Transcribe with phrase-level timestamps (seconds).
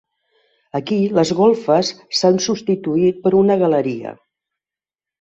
[0.79, 4.19] Aquí les golfes s'han substituït per una galeria.